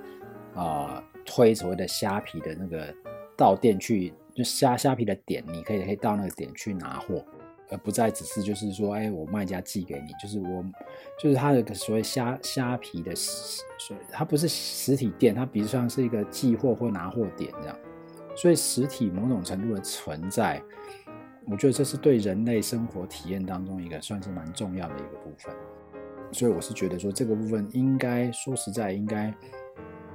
[0.55, 2.93] 啊、呃、推所谓的虾皮的那个
[3.35, 7.25] 到店去，就虾虾皮的点，你可以可以到那个点去拿货。
[7.71, 10.65] 而不再只是就是说，哎，我卖家寄给你，就是我，
[11.19, 17.77] 就是它的所谓虾虾皮的，所以它不是实体店，它比如像是一个寄货或拿货点这样。
[18.35, 20.59] 所以实体某种程度的存在，
[21.49, 25.53] 我觉得这是对人类生活体验当中一个算是蛮重要的一个部分。
[26.31, 29.33] 所以我是觉得说，这个部分应该说实在应该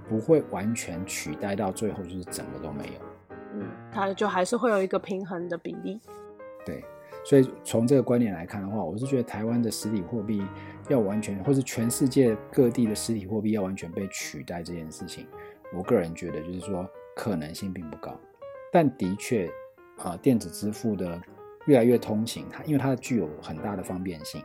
[0.09, 3.35] 不会完全取代到最后就是整个都没有。
[3.55, 6.01] 嗯，它就还是会有一个平衡的比例。
[6.65, 6.85] 对。
[7.27, 10.47] 所以从这个观点来看的话，我是觉得台湾的实体货币
[10.89, 15.27] 要完全，或是全世界各地的实体货币要完全被取代这件事情，
[15.73, 18.15] 我个人觉得就是说可能性并不高。
[18.71, 19.49] 但的确，
[19.99, 21.21] 啊、呃，电子支付的
[21.67, 24.43] 越来越通行，它因为它具有很大的方便性。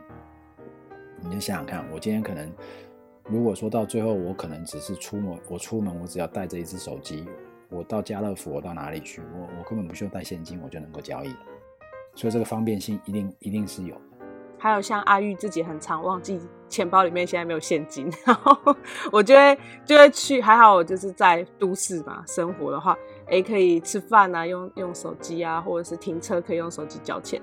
[1.22, 2.50] 你就想想看，我今天可能
[3.24, 7.26] 如果说到最后，我可能只是出门，我出门我只要带着一只手机，
[7.68, 11.34] 我到家乐福，我到哪里去，我我根本不需要带现金，我就能够交易。
[12.14, 13.94] 所以这个方便性一定一定是有。
[14.58, 16.38] 还有像阿玉自己很常忘记
[16.68, 18.76] 钱包里面现在没有现金，然后
[19.10, 22.94] 我就会就会去，还好我就是在都市嘛生活的话，
[23.30, 27.40] 诶可以吃饭啊，用用手机啊，或者是停车可以用手机交钱。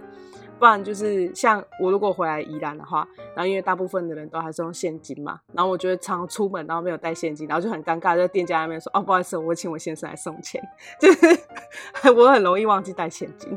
[0.59, 10.59] 不然就是像我如果回来宜兰的话，然后因为大部分的人都还是用现金嘛，然后我觉得常常出门然后没有带现金，然后就很尴尬，在店家那边说哦不好意思，我请我先生来送钱，
[10.99, 11.27] 就是
[12.11, 13.55] 我很容易忘记带现金。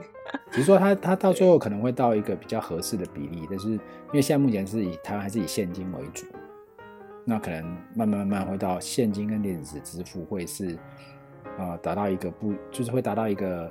[0.51, 3.81] 只是说他他到最后可能会到一个比较合适的比例，但是因
[4.13, 6.27] 为现在目前是以台湾还是以现金为主，
[7.25, 7.65] 那可能
[7.97, 10.79] 慢慢慢慢会到现金跟电子支付会是
[11.59, 13.71] 呃达到一个不就是会达到一个。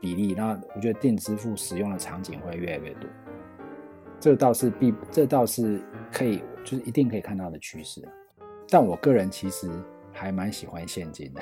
[0.00, 3.08] 比例，那我觉得电子支付使用的场景会越来越多，
[4.18, 5.80] 这倒是必，这倒是
[6.12, 8.02] 可以，就是一定可以看到的趋势。
[8.68, 9.70] 但我个人其实
[10.12, 11.40] 还蛮喜欢现金的，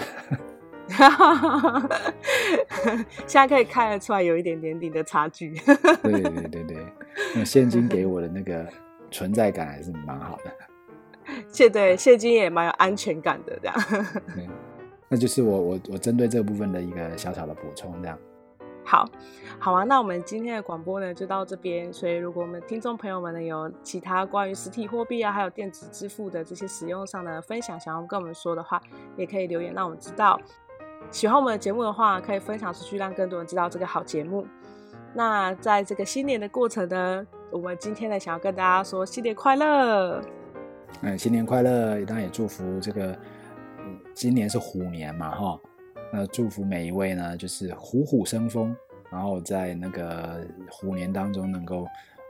[3.27, 5.55] 现在可以看得出来有一点点点的差距。
[6.03, 6.87] 对对对对，
[7.35, 8.68] 那现金给我的那个
[9.11, 10.53] 存在感还是蛮好的。
[11.49, 13.75] 现对现金也蛮有安全感的，这样。
[15.13, 18.17] 那就是我我我针对这部分的一个小小的补充，这样。
[18.85, 19.05] 好，
[19.59, 21.93] 好啊，那我们今天的广播呢就到这边。
[21.93, 28.81] 所以，如果我们听众朋友们呢有其他关于实体货币啊，还有电子支付的这些使用上的分享，想要跟我们说的话，
[29.17, 30.41] 也可以留言让我们知道。
[31.11, 34.47] 喜欢我们的节目的话，可以分享出去，让更多人知道这个好节目。
[35.13, 40.23] 那在这个新年的过程呢，我们今天呢想要跟大家说新年快乐。
[41.03, 43.19] 嗯，新年快乐，当然也祝福这个，嗯，
[44.14, 45.61] 今年是虎年嘛，哈。
[46.12, 48.74] 那祝福每一位呢，就是虎虎生风，
[49.11, 51.86] 然后在那个虎年当中能够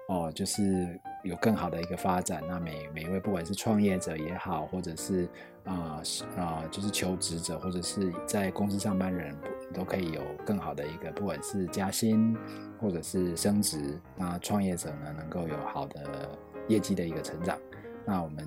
[0.09, 2.43] 哦，就是有更好的一个发展。
[2.47, 5.27] 那每每一位不管是创业者也好，或者是
[5.65, 6.03] 啊
[6.37, 9.35] 啊、就是求职者，或者是在公司上班人，
[9.73, 12.37] 都可以有更好的一个，不管是加薪
[12.79, 13.99] 或者是升职。
[14.17, 16.29] 那创业者呢，能够有好的
[16.69, 17.59] 业绩的一个成长。
[18.05, 18.47] 那我们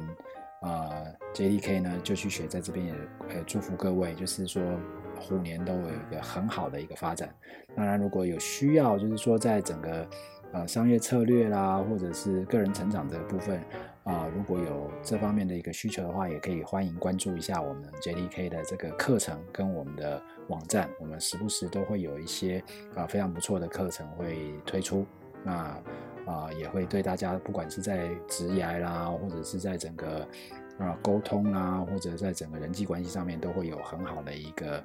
[0.63, 2.93] 呃、JDK 呢，就去学在这边也
[3.29, 4.61] 呃祝福各位，就是说。
[5.15, 7.33] 虎年都有一个很好的一个发展。
[7.77, 10.05] 当然，如果有需要，就是说在整个
[10.51, 13.63] 呃商业策略啦，或者是个人成长这个部分
[14.03, 20.89] 啊、如果有这方面的一个需求的话，也可以欢迎关注一下我们 JDK 的这个课程跟我们的网站。
[20.99, 22.61] 我们时不时都会有一些
[22.95, 25.05] 啊、非常不错的课程会推出。
[25.45, 25.79] 那
[26.25, 30.27] 啊、呃，也会对大家不管是在职涯啦，或者是在整个。
[30.79, 34.83] 啊，沟通啦，或者在整个人际关系上面，都会有很好的一个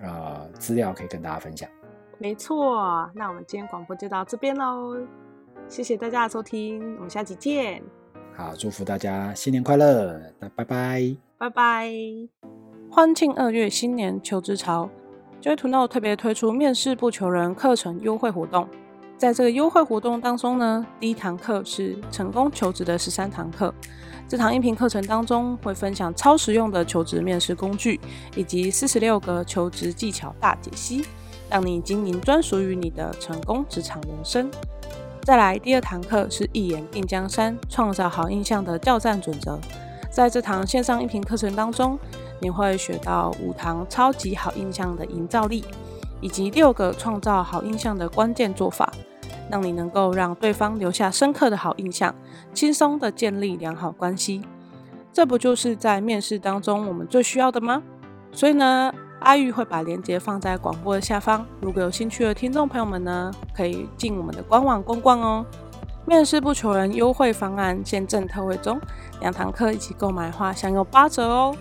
[0.00, 1.68] 呃资料可以跟大家分享。
[2.16, 4.96] 没错，那我们今天广播就到这边喽，
[5.68, 7.82] 谢谢大家的收听，我们下期见。
[8.34, 11.92] 好，祝福大家新年快乐，那拜拜，拜拜。
[12.90, 14.88] 欢庆二月新年求职潮
[15.42, 18.66] ，Joy to Know 特别推出面试不求人课程优惠活动，
[19.18, 23.72] 在这个优惠活动当中呢，第一堂课是成功求职的十三堂课。
[24.28, 27.98] 这堂音频课程当中会分享超实用的求职面试工具，
[28.34, 31.02] 以及四十六个求职技巧大解析，
[31.48, 34.50] 让你经营专属于你的成功职场人生。
[35.22, 39.58] 再来，第二堂课是一眼定江山，创造好印象的教战准则。
[40.10, 41.98] 在这堂线上音频课程当中，
[42.38, 45.64] 你会学到五堂超级好印象的营造力，
[46.20, 48.92] 以及六个创造好印象的关键做法。
[49.50, 52.14] 让你能够让对方留下深刻的好印象，
[52.52, 54.42] 轻松的建立良好关系，
[55.12, 57.82] 这不就是在面试当中我们最需要的吗？
[58.32, 65.46] 所以呢，阿玉会把链接放在广播的下方，如果有兴趣的听众朋友们呢，可以进我们的官网逛逛哦。
[66.04, 68.80] 面试不求人优惠方案现正特惠中，
[69.20, 71.56] 两堂课一起购买的话享有八折哦。